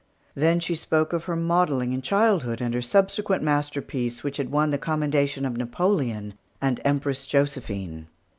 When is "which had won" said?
4.23-4.71